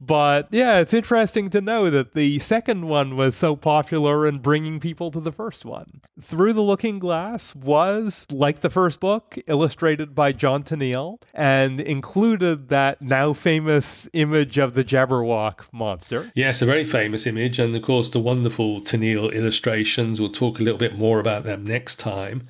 But 0.00 0.48
yeah, 0.50 0.78
it's 0.78 0.94
interesting 0.94 1.50
to 1.50 1.60
know 1.60 1.90
that 1.90 2.14
the 2.14 2.38
second 2.38 2.88
one 2.88 3.16
was 3.16 3.36
so 3.36 3.56
popular 3.56 4.26
in 4.26 4.38
bringing 4.38 4.80
people 4.80 5.10
to 5.10 5.20
the 5.20 5.32
first 5.32 5.64
one. 5.64 6.00
Through 6.20 6.54
the 6.54 6.62
Looking 6.62 6.98
Glass 6.98 7.54
was, 7.54 8.26
like 8.30 8.60
the 8.60 8.70
first 8.70 9.00
book, 9.00 9.38
illustrated 9.46 10.14
by 10.14 10.32
John 10.32 10.62
Tenniel 10.62 11.20
and 11.34 11.80
included 11.80 12.68
that 12.68 13.00
now 13.02 13.32
famous 13.32 14.08
image 14.12 14.58
of 14.58 14.74
the 14.74 14.84
Jabberwock 14.84 15.64
monster. 15.72 16.30
Yes, 16.34 16.62
a 16.62 16.66
very 16.66 16.84
famous 16.84 17.26
image, 17.26 17.58
and 17.58 17.74
of 17.74 17.82
course 17.82 18.10
the 18.10 18.20
wonderful 18.20 18.80
Tenniel 18.80 19.32
illustrations. 19.32 20.20
We'll 20.20 20.30
talk 20.30 20.58
a 20.58 20.62
little 20.62 20.78
bit 20.78 20.96
more 20.96 21.20
about 21.20 21.44
them 21.44 21.64
next 21.64 21.96
time. 21.96 22.46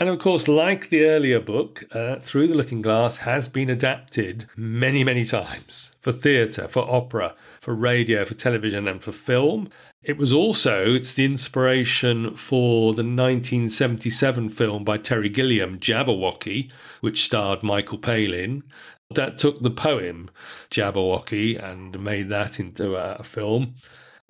And 0.00 0.08
of 0.08 0.20
course, 0.20 0.46
like 0.46 0.90
the 0.90 1.06
earlier 1.06 1.40
book, 1.40 1.82
uh, 1.92 2.20
Through 2.20 2.46
the 2.46 2.54
Looking 2.54 2.82
Glass 2.82 3.16
has 3.16 3.48
been 3.48 3.68
adapted 3.68 4.46
many, 4.56 5.02
many 5.02 5.24
times 5.24 5.90
for 6.00 6.12
theatre, 6.12 6.68
for 6.68 6.88
opera, 6.88 7.34
for 7.60 7.74
radio, 7.74 8.24
for 8.24 8.34
television, 8.34 8.86
and 8.86 9.02
for 9.02 9.10
film. 9.10 9.68
It 10.04 10.16
was 10.16 10.32
also 10.32 10.94
it's 10.94 11.12
the 11.12 11.24
inspiration 11.24 12.36
for 12.36 12.94
the 12.94 13.02
1977 13.02 14.50
film 14.50 14.84
by 14.84 14.98
Terry 14.98 15.28
Gilliam, 15.28 15.80
Jabberwocky, 15.80 16.70
which 17.00 17.24
starred 17.24 17.64
Michael 17.64 17.98
Palin. 17.98 18.62
That 19.10 19.36
took 19.36 19.62
the 19.62 19.70
poem 19.70 20.30
Jabberwocky 20.70 21.60
and 21.60 21.98
made 21.98 22.28
that 22.28 22.60
into 22.60 22.94
a 22.94 23.24
film. 23.24 23.74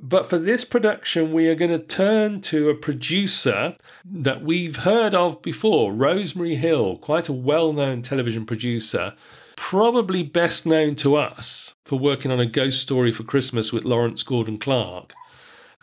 But 0.00 0.30
for 0.30 0.38
this 0.38 0.64
production, 0.64 1.32
we 1.32 1.48
are 1.48 1.56
going 1.56 1.72
to 1.72 1.78
turn 1.78 2.40
to 2.42 2.70
a 2.70 2.74
producer 2.74 3.76
that 4.04 4.42
we've 4.42 4.76
heard 4.76 5.12
of 5.12 5.42
before, 5.42 5.92
Rosemary 5.92 6.54
Hill, 6.54 6.98
quite 6.98 7.28
a 7.28 7.32
well 7.32 7.72
known 7.72 8.02
television 8.02 8.46
producer, 8.46 9.14
probably 9.56 10.22
best 10.22 10.64
known 10.64 10.94
to 10.96 11.16
us 11.16 11.74
for 11.84 11.98
working 11.98 12.30
on 12.30 12.38
a 12.38 12.46
ghost 12.46 12.80
story 12.80 13.10
for 13.10 13.24
Christmas 13.24 13.72
with 13.72 13.84
Lawrence 13.84 14.22
Gordon 14.22 14.58
Clark. 14.58 15.14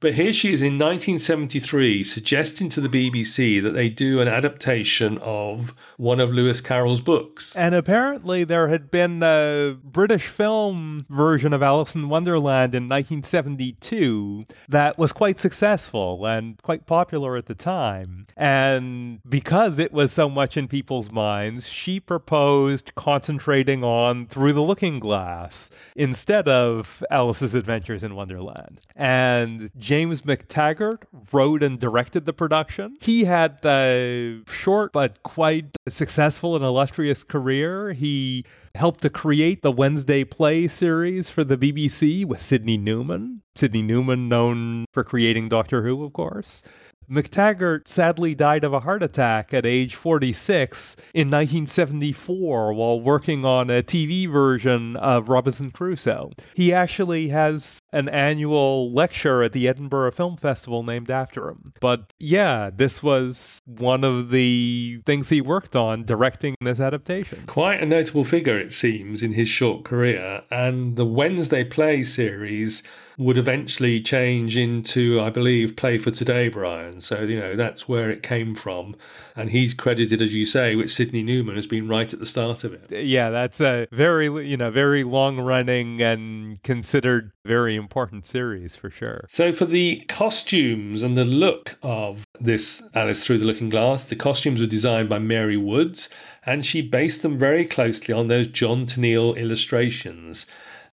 But 0.01 0.15
here 0.15 0.33
she 0.33 0.53
is 0.53 0.61
in 0.61 0.73
1973 0.73 2.03
suggesting 2.03 2.67
to 2.69 2.81
the 2.81 2.89
BBC 2.89 3.63
that 3.63 3.71
they 3.71 3.89
do 3.89 4.19
an 4.19 4.27
adaptation 4.27 5.17
of 5.19 5.73
one 5.97 6.19
of 6.19 6.31
Lewis 6.31 6.59
Carroll's 6.59 6.99
books. 6.99 7.55
And 7.55 7.73
apparently, 7.73 8.43
there 8.43 8.67
had 8.67 8.91
been 8.91 9.23
a 9.23 9.77
British 9.83 10.27
film 10.27 11.05
version 11.09 11.53
of 11.53 11.63
Alice 11.63 11.95
in 11.95 12.09
Wonderland 12.09 12.75
in 12.75 12.89
1972 12.89 14.45
that 14.67 14.97
was 14.97 15.13
quite 15.13 15.39
successful 15.39 16.25
and 16.25 16.61
quite 16.61 16.85
popular 16.85 17.37
at 17.37 17.45
the 17.45 17.55
time. 17.55 18.27
And 18.35 19.21
because 19.27 19.79
it 19.79 19.93
was 19.93 20.11
so 20.11 20.29
much 20.29 20.57
in 20.57 20.67
people's 20.67 21.09
minds, 21.09 21.69
she 21.69 22.01
proposed 22.01 22.93
concentrating 22.95 23.83
on 23.83 24.27
Through 24.27 24.53
the 24.53 24.61
Looking 24.61 24.99
Glass 24.99 25.69
instead 25.95 26.49
of 26.49 27.01
Alice's 27.09 27.55
Adventures 27.55 28.03
in 28.03 28.15
Wonderland. 28.15 28.81
And 28.93 29.71
James 29.85 30.23
MacTaggart 30.23 31.03
wrote 31.31 31.61
and 31.61 31.79
directed 31.79 32.25
the 32.25 32.33
production. 32.33 32.97
He 33.01 33.25
had 33.25 33.59
a 33.63 34.41
short 34.47 34.91
but 34.91 35.21
quite 35.21 35.67
successful 35.87 36.55
and 36.55 36.65
illustrious 36.65 37.23
career. 37.23 37.93
He 37.93 38.45
helped 38.73 39.01
to 39.01 39.11
create 39.11 39.61
the 39.61 39.71
Wednesday 39.71 40.23
Play 40.23 40.67
series 40.67 41.29
for 41.29 41.43
the 41.43 41.55
BBC 41.55 42.25
with 42.25 42.41
Sydney 42.41 42.77
Newman. 42.77 43.43
Sydney 43.55 43.83
Newman, 43.83 44.27
known 44.27 44.85
for 44.91 45.03
creating 45.03 45.49
Doctor 45.49 45.83
Who, 45.83 46.03
of 46.03 46.13
course. 46.13 46.63
MacTaggart 47.09 47.87
sadly 47.87 48.33
died 48.33 48.63
of 48.63 48.73
a 48.73 48.79
heart 48.79 49.03
attack 49.03 49.53
at 49.53 49.65
age 49.65 49.95
46 49.95 50.95
in 51.13 51.27
1974 51.27 52.73
while 52.73 52.99
working 52.99 53.45
on 53.45 53.69
a 53.69 53.83
TV 53.83 54.27
version 54.27 54.95
of 54.95 55.29
Robinson 55.29 55.69
Crusoe. 55.69 56.31
He 56.55 56.73
actually 56.73 57.27
has 57.27 57.79
an 57.95 58.09
annual 58.09 58.91
lecture 58.91 59.41
at 59.41 59.53
the 59.53 59.67
Edinburgh 59.67 60.11
Film 60.11 60.35
Festival 60.35 60.83
named 60.83 61.09
after 61.09 61.47
him. 61.47 61.73
But 61.79 62.11
yeah, 62.19 62.69
this 62.75 63.01
was 63.01 63.61
one 63.65 64.03
of 64.03 64.31
the 64.31 65.01
things 65.05 65.29
he 65.29 65.39
worked 65.39 65.75
on 65.75 66.03
directing 66.03 66.55
this 66.59 66.79
adaptation. 66.79 67.45
Quite 67.47 67.81
a 67.81 67.85
notable 67.85 68.25
figure, 68.25 68.59
it 68.59 68.73
seems, 68.73 69.23
in 69.23 69.33
his 69.33 69.47
short 69.47 69.85
career, 69.85 70.43
and 70.51 70.97
the 70.97 71.05
Wednesday 71.05 71.63
Play 71.63 72.03
series 72.03 72.83
would 73.17 73.37
eventually 73.37 74.01
change 74.01 74.57
into, 74.57 75.21
I 75.21 75.29
believe, 75.29 75.77
Play 75.77 75.97
for 75.97 76.11
Today, 76.11 76.49
Brian. 76.49 76.99
So, 76.99 77.21
you 77.21 77.39
know, 77.39 77.55
that's 77.55 77.87
where 77.87 78.09
it 78.09 78.21
came 78.21 78.55
from. 78.55 78.95
And 79.37 79.51
he's 79.51 79.73
credited, 79.73 80.21
as 80.21 80.33
you 80.33 80.45
say, 80.45 80.75
with 80.75 80.91
Sydney 80.91 81.23
Newman 81.23 81.57
as 81.57 81.65
being 81.65 81.87
right 81.87 82.11
at 82.11 82.19
the 82.19 82.25
start 82.25 82.65
of 82.65 82.73
it. 82.73 83.05
Yeah, 83.05 83.29
that's 83.29 83.61
a 83.61 83.87
very, 83.91 84.25
you 84.45 84.57
know, 84.57 84.69
very 84.69 85.05
long 85.05 85.39
running 85.39 86.01
and 86.01 86.61
considered 86.63 87.31
very 87.45 87.75
important 87.75 88.25
series 88.37 88.75
for 88.75 88.89
sure. 88.89 89.25
So, 89.29 89.53
for 89.53 89.65
the 89.65 90.03
costumes 90.07 91.03
and 91.03 91.15
the 91.15 91.25
look 91.25 91.77
of 91.81 92.25
this 92.39 92.83
Alice 92.93 93.25
Through 93.25 93.39
the 93.39 93.45
Looking 93.45 93.69
Glass, 93.69 94.03
the 94.03 94.15
costumes 94.15 94.59
were 94.59 94.67
designed 94.67 95.09
by 95.09 95.19
Mary 95.19 95.57
Woods, 95.57 96.09
and 96.45 96.65
she 96.65 96.81
based 96.81 97.21
them 97.21 97.37
very 97.37 97.65
closely 97.65 98.13
on 98.13 98.27
those 98.27 98.47
John 98.47 98.85
Tenniel 98.85 99.35
illustrations. 99.35 100.45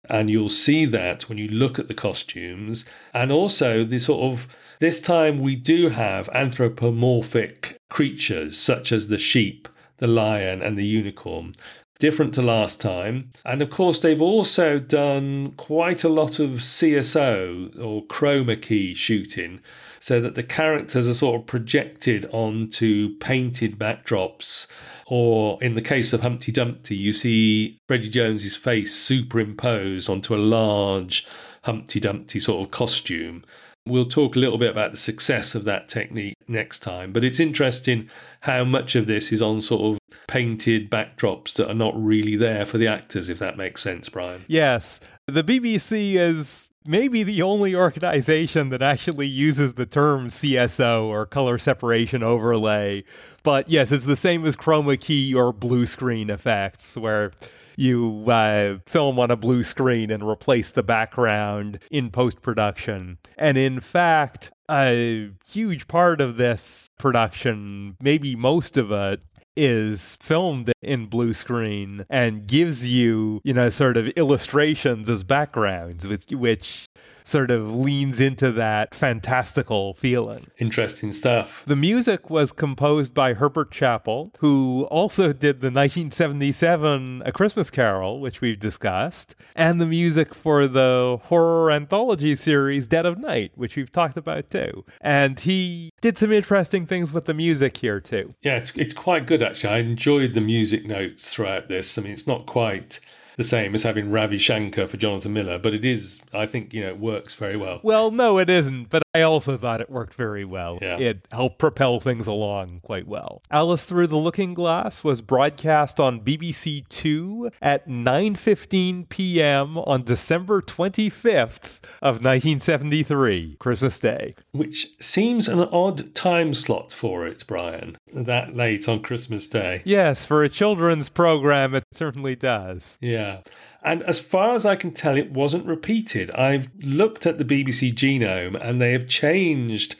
And 0.08 0.30
you'll 0.30 0.50
see 0.50 0.86
that 0.86 1.28
when 1.28 1.40
you 1.40 1.48
look 1.48 1.80
at 1.80 1.88
the 1.88 1.96
costumes. 1.96 2.86
And 3.12 3.32
also, 3.32 3.84
the 3.84 3.98
sort 3.98 4.32
of 4.32 4.48
this 4.80 5.02
time 5.02 5.40
we 5.40 5.56
do 5.56 5.90
have 5.90 6.30
anthropomorphic 6.30 7.78
creatures 7.90 8.58
such 8.58 8.92
as 8.92 9.08
the 9.08 9.18
sheep, 9.18 9.68
the 9.98 10.08
lion, 10.08 10.62
and 10.62 10.78
the 10.78 10.86
unicorn. 10.86 11.56
Different 11.98 12.34
to 12.34 12.42
last 12.42 12.82
time. 12.82 13.32
And 13.46 13.62
of 13.62 13.70
course, 13.70 14.00
they've 14.00 14.22
also 14.22 14.80
done 14.80 15.52
quite 15.52 16.04
a 16.04 16.10
lot 16.10 16.40
of 16.40 16.60
CSO 16.60 17.80
or 17.82 18.06
chroma 18.06 18.62
key 18.62 18.94
shooting 18.94 19.62
so 20.00 20.20
that 20.20 20.36
the 20.36 20.44
characters 20.44 21.08
are 21.08 21.14
sort 21.14 21.42
of 21.42 21.48
projected 21.48 22.28
onto 22.32 23.18
painted 23.20 23.80
backdrops 23.80 24.68
or 25.08 25.62
in 25.62 25.76
the 25.76 25.82
case 25.82 26.14
of 26.14 26.22
Humpty 26.22 26.52
Dumpty, 26.52 26.96
you 26.96 27.14
see 27.14 27.80
Freddie 27.88 28.10
Jones's 28.10 28.56
face 28.56 28.96
superimposed 28.96 30.10
onto 30.10 30.34
a 30.34 30.38
large 30.38 31.28
Humpty 31.64 32.00
Dumpty 32.00 32.40
sort 32.40 32.66
of 32.66 32.72
costume. 32.72 33.44
We'll 33.88 34.08
talk 34.08 34.36
a 34.36 34.40
little 34.40 34.58
bit 34.58 34.72
about 34.72 34.92
the 34.92 34.98
success 34.98 35.54
of 35.54 35.64
that 35.66 35.88
technique 35.88 36.36
next 36.48 36.80
time, 36.80 37.14
but 37.14 37.24
it's 37.24 37.40
interesting 37.40 38.10
how 38.42 38.64
much 38.64 38.96
of 38.96 39.06
this 39.06 39.32
is 39.32 39.44
on 39.44 39.62
sort 39.62 39.82
of 39.82 40.18
painted 40.28 40.90
backdrops 40.90 41.54
that 41.54 41.70
are 41.70 41.76
not 41.76 41.94
really 41.96 42.36
there 42.36 42.66
for 42.66 42.80
the 42.80 42.88
actors, 42.88 43.30
if 43.30 43.38
that 43.38 43.58
makes 43.58 43.84
sense, 43.84 44.10
Brian. 44.10 44.44
Yes. 44.48 45.00
The 45.28 45.44
BBC 45.44 46.16
is 46.16 46.72
maybe 46.84 47.22
the 47.22 47.44
only 47.44 47.76
organization 47.76 48.70
that 48.70 48.82
actually 48.82 49.28
uses 49.28 49.74
the 49.74 49.86
term 49.86 50.30
CSO 50.30 51.06
or 51.06 51.28
color 51.28 51.60
separation 51.60 52.24
overlay. 52.24 53.04
But 53.44 53.70
yes, 53.70 53.92
it's 53.92 54.06
the 54.06 54.16
same 54.16 54.46
as 54.46 54.56
chroma 54.56 55.00
key 55.00 55.34
or 55.34 55.54
blue 55.54 55.86
screen 55.86 56.32
effects, 56.32 56.98
where 56.98 57.32
you 57.78 58.26
uh, 58.30 58.78
film 58.86 59.20
on 59.20 59.32
a 59.32 59.36
blue 59.36 59.64
screen 59.64 60.12
and 60.12 60.28
replace 60.28 60.72
the 60.72 60.84
background 60.84 61.80
in 61.92 62.10
post 62.12 62.42
production. 62.42 63.18
And 63.38 63.58
in 63.58 63.80
fact, 63.80 64.52
a 64.70 65.30
huge 65.48 65.88
part 65.88 66.22
of 66.22 66.38
this 66.38 66.90
production, 66.98 67.98
maybe 68.02 68.36
most 68.36 68.78
of 68.78 68.92
it, 68.92 69.22
is 69.58 70.18
filmed 70.22 70.72
in 70.82 71.06
blue 71.06 71.34
screen 71.34 72.06
and 72.10 72.46
gives 72.46 72.90
you, 72.90 73.40
you 73.44 73.54
know, 73.54 73.70
sort 73.70 73.96
of 73.96 74.08
illustrations 74.10 75.10
as 75.10 75.24
backgrounds, 75.24 76.08
which, 76.08 76.26
which 76.32 76.90
sort 77.26 77.52
of 77.52 77.76
leans 77.76 78.22
into 78.22 78.52
that 78.52 78.94
fantastical 78.94 79.96
feeling. 79.96 80.46
Interesting 80.60 81.12
stuff. 81.12 81.64
The 81.66 81.76
music 81.76 82.30
was 82.30 82.52
composed 82.52 83.14
by 83.14 83.34
Herbert 83.34 83.72
Chappell, 83.72 84.32
who 84.40 84.88
also 84.92 85.34
did 85.34 85.62
the 85.62 85.72
1977 85.72 87.24
A 87.26 87.32
Christmas 87.32 87.70
Carol, 87.70 88.22
which 88.22 88.42
we've 88.42 88.60
discussed, 88.60 89.36
and 89.56 89.82
the 89.82 89.86
music 89.86 90.36
for 90.36 90.68
the 90.68 91.20
horror 91.24 91.72
anthology 91.72 92.36
series 92.36 92.86
Dead 92.86 93.06
of 93.06 93.18
Night, 93.18 93.52
which 93.56 93.76
we've 93.76 93.92
talked 93.92 94.18
about 94.18 94.50
too. 94.50 94.86
And 95.02 95.40
he 95.40 95.92
did 96.02 96.18
some 96.18 96.32
interesting 96.32 96.86
things 96.86 97.12
with 97.12 97.26
the 97.26 97.34
music 97.34 97.78
here 97.78 98.00
too. 98.00 98.36
Yeah, 98.44 98.58
it's, 98.58 98.76
it's 98.78 98.94
quite 98.94 99.26
good 99.26 99.42
actually. 99.42 99.74
I 99.74 99.78
enjoyed 99.80 100.34
the 100.34 100.42
music 100.42 100.86
notes 100.86 101.34
throughout 101.34 101.68
this. 101.70 101.98
I 101.98 102.02
mean, 102.04 102.14
it's 102.14 102.28
not 102.28 102.46
quite 102.46 103.00
the 103.38 103.44
same 103.44 103.74
as 103.76 103.84
having 103.84 104.12
Ravi 104.12 104.38
Shankar 104.38 104.88
for 104.88 104.98
Jonathan 104.98 105.34
Miller, 105.34 105.60
but 105.60 105.74
it 105.74 105.86
is, 105.86 106.22
I 106.34 106.46
think, 106.46 106.74
you 106.74 106.82
know, 106.82 106.90
it 106.90 107.00
works 107.00 107.34
very 107.34 107.56
well. 107.56 107.80
Well, 107.84 108.12
no, 108.12 108.38
it 108.38 108.50
isn't, 108.50 108.90
but 108.90 109.04
I 109.16 109.22
also 109.22 109.58
thought 109.58 109.80
it 109.80 109.90
worked 109.90 110.16
very 110.16 110.44
well. 110.44 110.78
Yeah. 110.82 110.98
It 110.98 111.26
helped 111.32 111.58
propel 111.58 112.02
things 112.02 112.28
along 112.28 112.82
quite 112.84 113.08
well. 113.08 113.42
Alice 113.50 113.86
Through 113.86 114.08
the 114.08 114.18
Looking 114.18 114.54
Glass 114.54 115.06
was 115.06 115.22
broadcast 115.22 116.02
on 116.02 116.20
BBC 116.20 116.86
2 116.90 117.52
at 117.62 117.88
9:15 117.88 119.08
p.m. 119.08 119.78
on 119.78 120.04
December 120.04 120.62
25th 120.62 121.80
of 122.02 122.16
1973, 122.18 123.56
Christmas 123.58 124.00
Day. 124.00 124.36
Which 124.52 124.90
seems 125.00 125.48
an 125.48 125.60
odd 125.60 126.14
time 126.14 126.54
slot 126.54 126.92
for 126.92 127.26
it, 127.26 127.46
Brian, 127.48 127.98
that 128.14 128.54
late 128.54 128.90
on 128.90 129.02
Christmas 129.02 129.48
Day. 129.48 129.82
Yes, 129.86 130.26
for 130.26 130.44
a 130.44 130.50
children's 130.50 131.08
program 131.08 131.74
it 131.74 131.86
certainly 131.94 132.36
does. 132.36 132.98
Yeah. 133.00 133.42
And 133.86 134.02
as 134.04 134.20
far 134.20 134.56
as 134.56 134.66
I 134.66 134.76
can 134.76 134.92
tell, 134.92 135.16
it 135.16 135.32
wasn't 135.32 135.68
repeated. 135.68 136.32
I've 136.32 136.70
looked 136.82 137.28
at 137.28 137.38
the 137.38 137.46
BBC 137.46 137.94
Genome 137.94 138.60
and 138.60 138.82
they 138.82 138.94
have 138.94 139.08
changed 139.08 139.96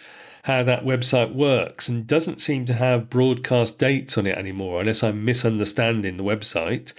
how 0.46 0.64
that 0.64 0.84
website 0.84 1.36
works 1.36 1.88
and 1.88 2.08
doesn't 2.08 2.42
seem 2.42 2.66
to 2.66 2.74
have 2.74 3.12
broadcast 3.12 3.78
dates 3.78 4.18
on 4.18 4.26
it 4.26 4.38
anymore, 4.38 4.82
unless 4.82 5.04
I'm 5.04 5.24
misunderstanding 5.24 6.18
the 6.18 6.24
website. 6.24 6.94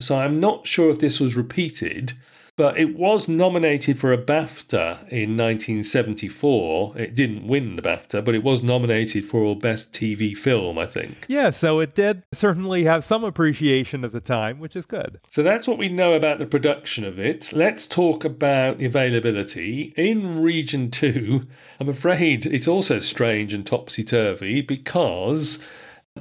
So 0.00 0.18
I'm 0.18 0.40
not 0.40 0.66
sure 0.66 0.90
if 0.90 0.98
this 0.98 1.20
was 1.20 1.36
repeated, 1.36 2.14
but 2.56 2.78
it 2.78 2.96
was 2.96 3.28
nominated 3.28 3.98
for 3.98 4.12
a 4.12 4.18
BAFTA 4.18 5.00
in 5.08 5.36
1974. 5.36 6.98
It 6.98 7.14
didn't 7.14 7.46
win 7.46 7.76
the 7.76 7.82
BAFTA, 7.82 8.24
but 8.24 8.34
it 8.34 8.44
was 8.44 8.62
nominated 8.62 9.26
for 9.26 9.56
Best 9.56 9.92
TV 9.92 10.36
Film, 10.36 10.78
I 10.78 10.86
think. 10.86 11.26
Yeah, 11.28 11.50
so 11.50 11.80
it 11.80 11.94
did 11.94 12.22
certainly 12.32 12.84
have 12.84 13.04
some 13.04 13.24
appreciation 13.24 14.04
at 14.04 14.12
the 14.12 14.20
time, 14.20 14.60
which 14.60 14.76
is 14.76 14.86
good. 14.86 15.20
So 15.30 15.42
that's 15.42 15.66
what 15.66 15.78
we 15.78 15.88
know 15.88 16.12
about 16.12 16.38
the 16.38 16.46
production 16.46 17.04
of 17.04 17.18
it. 17.18 17.52
Let's 17.52 17.86
talk 17.86 18.24
about 18.24 18.78
the 18.78 18.86
availability. 18.86 19.92
In 19.96 20.40
Region 20.40 20.90
2, 20.90 21.46
I'm 21.80 21.88
afraid 21.88 22.46
it's 22.46 22.68
also 22.68 23.00
strange 23.00 23.52
and 23.52 23.66
topsy 23.66 24.04
turvy 24.04 24.60
because 24.60 25.58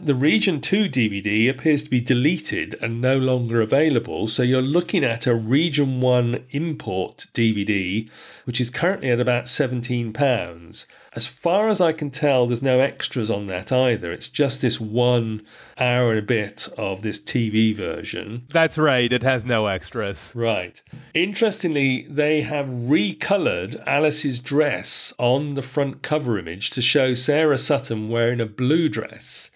the 0.04 0.16
Region 0.16 0.60
2 0.60 0.90
DVD 0.90 1.50
appears 1.50 1.84
to 1.84 1.90
be 1.90 2.02
deleted 2.02 2.76
and 2.82 3.00
no 3.00 3.18
longer 3.18 3.62
available, 3.62 4.28
so 4.28 4.44
you're 4.44 4.62
looking 4.62 5.04
at 5.04 5.26
a 5.26 5.36
Region 5.36 6.02
1 6.02 6.46
import 6.50 7.28
DVD, 7.34 8.10
which 8.44 8.60
is 8.60 8.70
currently 8.70 9.12
at 9.12 9.22
about 9.22 9.46
£17. 9.46 10.86
As 11.16 11.28
far 11.28 11.70
as 11.70 11.80
I 11.80 11.94
can 11.94 12.10
tell, 12.10 12.48
there's 12.48 12.62
no 12.62 12.80
extras 12.80 13.30
on 13.30 13.46
that 13.48 13.72
either. 13.72 14.12
It's 14.12 14.30
just 14.30 14.62
this 14.62 14.82
one 14.82 15.46
hour 15.78 16.10
and 16.10 16.20
a 16.20 16.24
bit 16.24 16.68
of 16.78 17.02
this 17.04 17.20
TV 17.20 17.74
version. 17.74 18.48
That's 18.50 18.80
right, 18.80 19.14
it 19.14 19.24
has 19.24 19.46
no 19.46 19.68
extras. 19.68 20.34
Right. 20.36 20.82
Interestingly, 21.14 22.08
they 22.10 22.42
have 22.42 22.66
recolored 22.66 23.82
Alice's 23.88 24.40
dress 24.40 25.14
on 25.18 25.54
the 25.54 25.62
front 25.62 26.02
cover 26.02 26.40
image 26.40 26.72
to 26.72 26.82
show 26.82 27.14
Sarah 27.14 27.60
Sutton 27.60 28.10
wearing 28.10 28.42
a 28.42 28.48
blue 28.48 28.90
dress. 28.90 29.52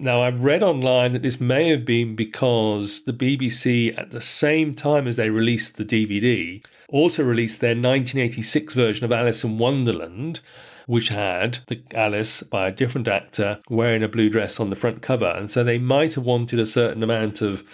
Now, 0.00 0.22
I've 0.22 0.44
read 0.44 0.62
online 0.62 1.12
that 1.14 1.22
this 1.22 1.40
may 1.40 1.70
have 1.70 1.84
been 1.84 2.14
because 2.14 3.02
the 3.02 3.12
BBC, 3.12 3.98
at 3.98 4.12
the 4.12 4.20
same 4.20 4.72
time 4.72 5.08
as 5.08 5.16
they 5.16 5.28
released 5.28 5.76
the 5.76 5.84
DVD, 5.84 6.64
also 6.88 7.24
released 7.24 7.60
their 7.60 7.70
1986 7.70 8.74
version 8.74 9.04
of 9.04 9.10
Alice 9.10 9.42
in 9.42 9.58
Wonderland, 9.58 10.38
which 10.86 11.08
had 11.08 11.58
the 11.66 11.82
Alice 11.94 12.44
by 12.44 12.68
a 12.68 12.72
different 12.72 13.08
actor 13.08 13.58
wearing 13.68 14.04
a 14.04 14.08
blue 14.08 14.30
dress 14.30 14.60
on 14.60 14.70
the 14.70 14.76
front 14.76 15.02
cover. 15.02 15.34
And 15.36 15.50
so 15.50 15.64
they 15.64 15.78
might 15.78 16.14
have 16.14 16.24
wanted 16.24 16.60
a 16.60 16.66
certain 16.66 17.02
amount 17.02 17.42
of 17.42 17.64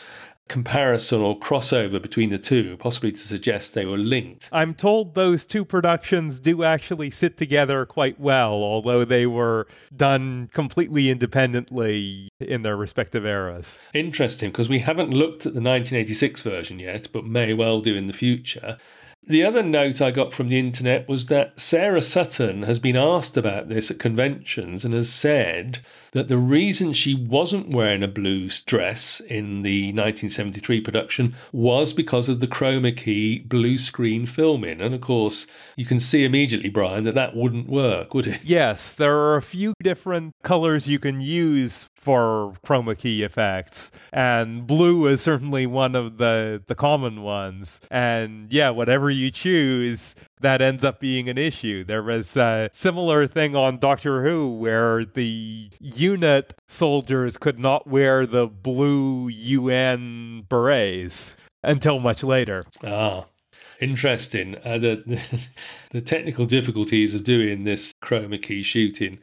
comparison 0.48 1.20
or 1.20 1.38
crossover 1.38 2.00
between 2.00 2.30
the 2.30 2.38
two, 2.38 2.76
possibly 2.76 3.12
to 3.12 3.18
suggest 3.18 3.74
they 3.74 3.86
were 3.86 3.98
linked. 3.98 4.48
I'm 4.52 4.74
told 4.74 5.14
those 5.14 5.44
two 5.44 5.64
productions 5.64 6.38
do 6.38 6.62
actually 6.62 7.10
sit 7.10 7.36
together 7.36 7.86
quite 7.86 8.20
well, 8.20 8.52
although 8.52 9.04
they 9.04 9.26
were 9.26 9.66
done 9.94 10.50
completely 10.52 11.10
independently 11.10 12.28
in 12.40 12.62
their 12.62 12.76
respective 12.76 13.24
eras. 13.24 13.78
Interesting, 13.94 14.50
because 14.50 14.68
we 14.68 14.80
haven't 14.80 15.10
looked 15.10 15.46
at 15.46 15.54
the 15.54 15.60
1986 15.60 16.42
version 16.42 16.78
yet, 16.78 17.08
but 17.12 17.24
may 17.24 17.54
well 17.54 17.80
do 17.80 17.94
in 17.94 18.06
the 18.06 18.12
future. 18.12 18.76
The 19.26 19.42
other 19.42 19.62
note 19.62 20.02
I 20.02 20.10
got 20.10 20.34
from 20.34 20.48
the 20.48 20.58
internet 20.58 21.08
was 21.08 21.26
that 21.26 21.58
Sarah 21.58 22.02
Sutton 22.02 22.64
has 22.64 22.78
been 22.78 22.96
asked 22.96 23.38
about 23.38 23.70
this 23.70 23.90
at 23.90 23.98
conventions 23.98 24.84
and 24.84 24.92
has 24.92 25.10
said 25.10 25.78
that 26.12 26.28
the 26.28 26.36
reason 26.36 26.92
she 26.92 27.14
wasn't 27.14 27.70
wearing 27.70 28.02
a 28.02 28.08
blue 28.08 28.50
dress 28.66 29.20
in 29.20 29.62
the 29.62 29.86
1973 29.86 30.80
production 30.82 31.34
was 31.52 31.94
because 31.94 32.28
of 32.28 32.40
the 32.40 32.46
chroma 32.46 32.94
key 32.94 33.40
blue 33.40 33.78
screen 33.78 34.26
filming. 34.26 34.82
And 34.82 34.94
of 34.94 35.00
course, 35.00 35.46
you 35.74 35.86
can 35.86 36.00
see 36.00 36.24
immediately, 36.24 36.68
Brian, 36.68 37.04
that 37.04 37.14
that 37.14 37.34
wouldn't 37.34 37.68
work, 37.68 38.12
would 38.12 38.26
it? 38.26 38.44
Yes, 38.44 38.92
there 38.92 39.16
are 39.16 39.36
a 39.36 39.42
few 39.42 39.72
different 39.82 40.34
colors 40.42 40.86
you 40.86 40.98
can 40.98 41.20
use 41.20 41.88
for 41.94 42.52
chroma 42.66 42.96
key 42.96 43.22
effects, 43.22 43.90
and 44.12 44.66
blue 44.66 45.06
is 45.06 45.22
certainly 45.22 45.66
one 45.66 45.94
of 45.96 46.18
the 46.18 46.62
the 46.66 46.74
common 46.74 47.22
ones. 47.22 47.80
And 47.90 48.52
yeah, 48.52 48.70
whatever 48.70 49.10
you 49.14 49.30
choose, 49.30 50.14
that 50.40 50.60
ends 50.60 50.84
up 50.84 51.00
being 51.00 51.28
an 51.28 51.38
issue. 51.38 51.84
There 51.84 52.02
was 52.02 52.36
a 52.36 52.70
similar 52.72 53.26
thing 53.26 53.56
on 53.56 53.78
Doctor 53.78 54.24
Who 54.24 54.54
where 54.54 55.04
the 55.04 55.70
unit 55.80 56.54
soldiers 56.68 57.36
could 57.38 57.58
not 57.58 57.86
wear 57.86 58.26
the 58.26 58.46
blue 58.46 59.28
UN 59.28 60.44
berets 60.48 61.32
until 61.62 61.98
much 61.98 62.22
later. 62.22 62.64
Ah. 62.82 63.26
Interesting. 63.80 64.56
Uh, 64.64 64.78
the, 64.78 65.02
the, 65.06 65.20
the 65.90 66.00
technical 66.00 66.46
difficulties 66.46 67.14
of 67.14 67.24
doing 67.24 67.64
this 67.64 67.92
chroma 68.04 68.40
key 68.40 68.62
shooting 68.62 69.18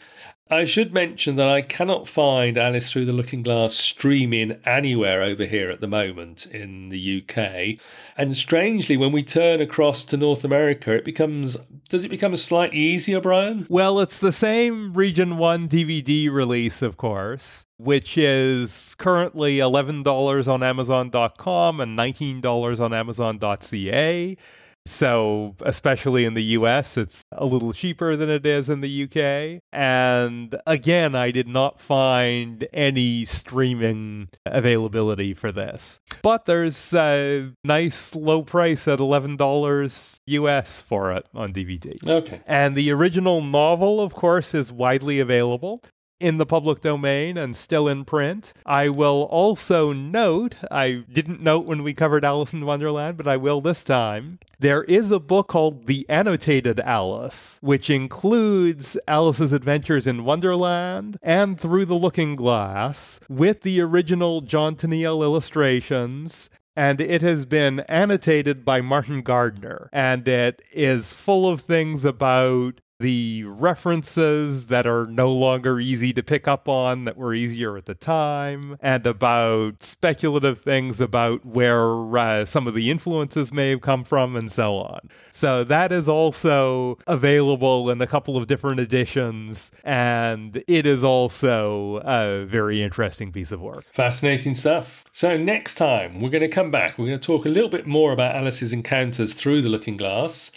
I 0.51 0.65
should 0.65 0.93
mention 0.93 1.37
that 1.37 1.47
I 1.47 1.61
cannot 1.61 2.09
find 2.09 2.57
Alice 2.57 2.91
Through 2.91 3.05
the 3.05 3.13
Looking 3.13 3.41
Glass 3.41 3.73
streaming 3.73 4.59
anywhere 4.65 5.23
over 5.23 5.45
here 5.45 5.69
at 5.69 5.79
the 5.79 5.87
moment 5.87 6.45
in 6.45 6.89
the 6.89 7.23
UK. 7.23 7.79
And 8.17 8.35
strangely, 8.35 8.97
when 8.97 9.13
we 9.13 9.23
turn 9.23 9.61
across 9.61 10.03
to 10.03 10.17
North 10.17 10.43
America, 10.43 10.93
it 10.93 11.05
becomes 11.05 11.55
does 11.87 12.03
it 12.03 12.09
become 12.09 12.35
slightly 12.35 12.79
easier, 12.79 13.21
Brian? 13.21 13.65
Well, 13.69 14.01
it's 14.01 14.19
the 14.19 14.33
same 14.33 14.93
Region 14.93 15.37
1 15.37 15.69
DVD 15.69 16.29
release, 16.29 16.81
of 16.81 16.97
course, 16.97 17.65
which 17.77 18.17
is 18.17 18.93
currently 18.97 19.55
$11 19.57 20.47
on 20.49 20.63
Amazon.com 20.63 21.79
and 21.79 21.97
$19 21.97 22.79
on 22.81 22.93
Amazon.ca. 22.93 24.37
So, 24.85 25.55
especially 25.63 26.25
in 26.25 26.33
the 26.33 26.43
US, 26.43 26.97
it's 26.97 27.23
a 27.31 27.45
little 27.45 27.71
cheaper 27.71 28.15
than 28.15 28.29
it 28.29 28.45
is 28.45 28.69
in 28.69 28.81
the 28.81 29.03
UK. 29.03 29.61
And 29.71 30.55
again, 30.65 31.15
I 31.15 31.31
did 31.31 31.47
not 31.47 31.79
find 31.79 32.67
any 32.73 33.25
streaming 33.25 34.29
availability 34.45 35.33
for 35.33 35.51
this. 35.51 35.99
But 36.23 36.45
there's 36.45 36.93
a 36.93 37.51
nice 37.63 38.15
low 38.15 38.41
price 38.41 38.87
at 38.87 38.99
$11 38.99 40.19
US 40.27 40.81
for 40.81 41.11
it 41.11 41.25
on 41.33 41.53
DVD. 41.53 42.07
Okay. 42.07 42.41
And 42.47 42.75
the 42.75 42.91
original 42.91 43.41
novel, 43.41 44.01
of 44.01 44.13
course, 44.13 44.53
is 44.55 44.71
widely 44.71 45.19
available 45.19 45.81
in 46.21 46.37
the 46.37 46.45
public 46.45 46.81
domain 46.81 47.37
and 47.37 47.55
still 47.55 47.87
in 47.87 48.05
print. 48.05 48.53
I 48.65 48.89
will 48.89 49.23
also 49.31 49.91
note, 49.91 50.57
I 50.69 51.03
didn't 51.11 51.41
note 51.41 51.65
when 51.65 51.83
we 51.83 51.93
covered 51.93 52.23
Alice 52.23 52.53
in 52.53 52.65
Wonderland, 52.65 53.17
but 53.17 53.27
I 53.27 53.37
will 53.37 53.59
this 53.59 53.83
time. 53.83 54.39
There 54.59 54.83
is 54.83 55.09
a 55.09 55.19
book 55.19 55.47
called 55.47 55.87
The 55.87 56.05
Annotated 56.07 56.79
Alice, 56.81 57.57
which 57.61 57.89
includes 57.89 58.95
Alice's 59.07 59.53
adventures 59.53 60.05
in 60.05 60.23
Wonderland 60.23 61.17
and 61.23 61.59
Through 61.59 61.85
the 61.85 61.95
Looking 61.95 62.35
Glass, 62.35 63.19
with 63.27 63.61
the 63.61 63.81
original 63.81 64.41
John 64.41 64.75
Tenniel 64.75 65.23
illustrations 65.23 66.49
and 66.75 67.01
it 67.01 67.21
has 67.21 67.45
been 67.45 67.81
annotated 67.81 68.63
by 68.63 68.79
Martin 68.79 69.21
Gardner, 69.23 69.89
and 69.91 70.25
it 70.25 70.61
is 70.71 71.11
full 71.11 71.49
of 71.49 71.61
things 71.61 72.05
about 72.05 72.79
the 73.01 73.43
references 73.45 74.67
that 74.67 74.87
are 74.87 75.05
no 75.07 75.31
longer 75.31 75.79
easy 75.79 76.13
to 76.13 76.23
pick 76.23 76.47
up 76.47 76.69
on 76.69 77.05
that 77.05 77.17
were 77.17 77.33
easier 77.33 77.77
at 77.77 77.85
the 77.85 77.95
time, 77.95 78.77
and 78.79 79.05
about 79.05 79.83
speculative 79.83 80.59
things 80.59 81.01
about 81.01 81.45
where 81.45 82.17
uh, 82.17 82.45
some 82.45 82.67
of 82.67 82.73
the 82.73 82.89
influences 82.89 83.51
may 83.51 83.71
have 83.71 83.81
come 83.81 84.03
from, 84.03 84.35
and 84.35 84.51
so 84.51 84.75
on. 84.77 85.09
So 85.31 85.63
that 85.65 85.91
is 85.91 86.07
also 86.07 86.97
available 87.07 87.89
in 87.89 88.01
a 88.01 88.07
couple 88.07 88.37
of 88.37 88.47
different 88.47 88.79
editions, 88.79 89.71
and 89.83 90.63
it 90.67 90.85
is 90.85 91.03
also 91.03 91.97
a 92.05 92.45
very 92.45 92.81
interesting 92.81 93.31
piece 93.31 93.51
of 93.51 93.59
work. 93.61 93.85
Fascinating 93.91 94.55
stuff. 94.55 95.03
So, 95.13 95.37
next 95.37 95.75
time, 95.75 96.21
we're 96.21 96.29
going 96.29 96.41
to 96.41 96.47
come 96.47 96.71
back. 96.71 96.97
We're 96.97 97.07
going 97.07 97.19
to 97.19 97.25
talk 97.25 97.45
a 97.45 97.49
little 97.49 97.69
bit 97.69 97.85
more 97.85 98.13
about 98.13 98.35
Alice's 98.35 98.71
encounters 98.71 99.33
through 99.33 99.61
the 99.61 99.69
looking 99.69 99.97
glass. 99.97 100.51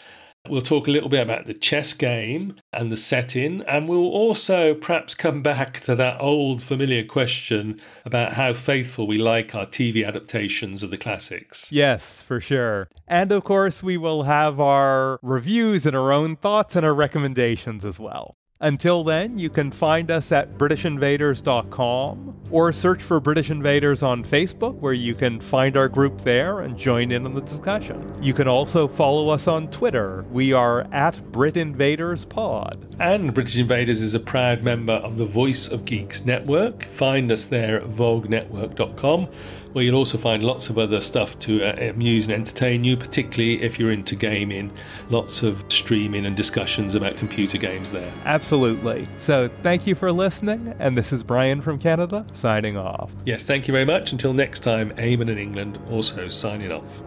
We'll 0.47 0.61
talk 0.61 0.87
a 0.87 0.91
little 0.91 1.09
bit 1.09 1.23
about 1.23 1.47
the 1.47 1.55
chess 1.55 1.95
game 1.95 2.57
and 2.71 2.93
the 2.93 2.99
setting, 2.99 3.63
and 3.67 3.89
we'll 3.89 4.11
also 4.11 4.75
perhaps 4.75 5.15
come 5.15 5.43
back 5.43 5.81
to 5.81 5.95
that 5.95 6.21
old 6.21 6.63
familiar 6.63 7.03
question 7.03 7.81
about 8.05 8.35
how 8.35 8.53
faithful 8.53 9.07
we 9.07 9.17
like 9.17 9.55
our 9.55 9.65
TV 9.65 10.07
adaptations 10.07 10.83
of 10.83 10.91
the 10.91 10.99
classics. 10.99 11.73
Yes, 11.73 12.21
for 12.21 12.43
sure. 12.43 12.91
And 13.09 13.33
of 13.33 13.43
course, 13.45 13.83
we 13.83 13.97
will 13.97 14.25
have 14.25 14.61
our 14.61 15.19
reviews 15.23 15.87
and 15.87 15.97
our 15.97 16.13
own 16.13 16.37
thoughts 16.37 16.77
and 16.77 16.85
our 16.85 16.95
recommendations 16.95 17.83
as 17.83 17.99
well. 17.99 18.37
Until 18.65 19.05
then, 19.05 19.39
you 19.39 19.51
can 19.51 19.71
find 19.71 20.11
us 20.11 20.33
at 20.33 20.57
BritishInvaders.com 20.57 22.35
or 22.51 22.73
search 22.73 23.03
for 23.03 23.21
British 23.21 23.51
Invaders 23.51 24.03
on 24.03 24.25
Facebook, 24.25 24.77
where 24.77 24.95
you 24.95 25.15
can 25.15 25.39
find 25.39 25.77
our 25.77 25.87
group 25.87 26.23
there 26.23 26.61
and 26.61 26.75
join 26.75 27.13
in 27.13 27.27
on 27.27 27.35
the 27.35 27.43
discussion. 27.43 28.11
You 28.23 28.33
can 28.33 28.49
also 28.49 28.89
follow 28.89 29.29
us 29.29 29.47
on 29.49 29.69
Twitter. 29.69 30.25
We 30.31 30.55
are 30.55 30.87
at 30.93 31.15
BritInvadersPod. 31.31 32.97
And 33.01 33.35
British 33.35 33.59
Invaders 33.59 34.01
is 34.01 34.15
a 34.15 34.21
proud 34.21 34.63
member 34.63 34.95
of 34.95 35.19
the 35.19 35.27
Voice 35.27 35.69
of 35.69 35.85
Geeks 35.85 36.25
network. 36.25 36.85
Find 36.85 37.31
us 37.31 37.45
there 37.45 37.83
at 37.83 37.91
VOGNetwork.com 37.91 39.29
where 39.75 39.83
you'll 39.85 39.97
also 39.97 40.17
find 40.17 40.43
lots 40.43 40.71
of 40.71 40.79
other 40.79 41.01
stuff 41.01 41.37
to 41.41 41.63
uh, 41.65 41.91
amuse 41.91 42.27
and 42.27 42.35
entertain 42.35 42.85
you, 42.85 42.97
particularly 42.97 43.61
if 43.61 43.77
you're 43.77 43.91
into 43.91 44.15
gaming. 44.15 44.73
Lots 45.11 45.43
of 45.43 45.65
streaming 45.69 46.25
and 46.27 46.37
discussions 46.37 46.95
about 46.95 47.17
computer 47.17 47.59
games 47.59 47.91
there. 47.91 48.13
Absolutely. 48.55 49.09
So 49.19 49.51
thank 49.65 49.85
you 49.85 49.97
for 49.97 50.13
listening, 50.13 50.77
and 50.79 50.97
this 50.97 51.13
is 51.13 51.25
Brian 51.25 51.61
from 51.61 51.77
Canada 51.77 52.25
signing 52.33 52.79
off. 52.79 53.11
Yes, 53.27 53.43
thank 53.43 53.67
you 53.67 53.73
very 53.73 53.85
much. 53.85 54.13
Until 54.13 54.33
next 54.33 54.61
time, 54.61 54.93
Eamon 54.93 55.29
in 55.29 55.39
England 55.39 55.77
also 55.91 56.29
signing 56.29 56.71
off. 56.71 57.03